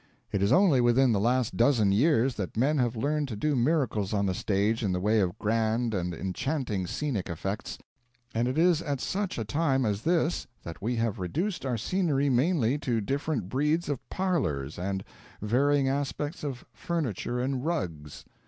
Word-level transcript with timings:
It 0.31 0.41
is 0.41 0.51
only 0.51 0.81
within 0.81 1.11
the 1.11 1.19
last 1.19 1.55
dozen 1.55 1.91
years 1.91 2.33
that 2.33 2.57
men 2.57 2.79
have 2.79 2.95
learned 2.95 3.27
to 3.27 3.35
do 3.35 3.55
miracles 3.55 4.13
on 4.13 4.25
the 4.25 4.33
stage 4.33 4.81
in 4.81 4.93
the 4.93 4.99
way 4.99 5.19
of 5.19 5.37
grand 5.37 5.93
and 5.93 6.11
enchanting 6.11 6.87
scenic 6.87 7.29
effects; 7.29 7.77
and 8.33 8.47
it 8.47 8.57
is 8.57 8.81
at 8.81 8.99
such 8.99 9.37
a 9.37 9.45
time 9.45 9.85
as 9.85 10.01
this 10.01 10.47
that 10.63 10.81
we 10.81 10.95
have 10.95 11.19
reduced 11.19 11.67
our 11.67 11.77
scenery 11.77 12.31
mainly 12.31 12.79
to 12.79 12.99
different 12.99 13.47
breeds 13.47 13.89
of 13.89 13.99
parlours 14.09 14.79
and 14.79 15.03
varying 15.39 15.87
aspects 15.87 16.43
of 16.43 16.65
furniture 16.73 17.39
and 17.39 17.63
rugs. 17.63 18.25